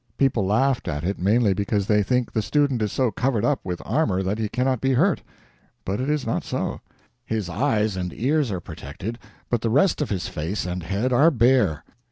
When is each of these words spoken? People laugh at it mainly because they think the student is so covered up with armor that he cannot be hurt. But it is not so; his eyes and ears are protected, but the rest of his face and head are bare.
People 0.17 0.43
laugh 0.43 0.81
at 0.87 1.03
it 1.03 1.19
mainly 1.19 1.53
because 1.53 1.85
they 1.85 2.01
think 2.01 2.31
the 2.33 2.41
student 2.41 2.81
is 2.81 2.91
so 2.91 3.11
covered 3.11 3.45
up 3.45 3.59
with 3.63 3.83
armor 3.85 4.23
that 4.23 4.39
he 4.39 4.49
cannot 4.49 4.81
be 4.81 4.93
hurt. 4.93 5.21
But 5.85 6.01
it 6.01 6.09
is 6.09 6.25
not 6.25 6.43
so; 6.43 6.81
his 7.23 7.49
eyes 7.49 7.95
and 7.95 8.11
ears 8.11 8.49
are 8.51 8.59
protected, 8.59 9.19
but 9.47 9.61
the 9.61 9.69
rest 9.69 10.01
of 10.01 10.09
his 10.09 10.27
face 10.27 10.65
and 10.65 10.81
head 10.81 11.13
are 11.13 11.29
bare. 11.29 11.83